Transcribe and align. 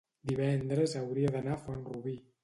divendres 0.29 0.95
hauria 1.01 1.33
d'anar 1.35 1.53
a 1.57 1.59
Font-rubí. 1.67 2.15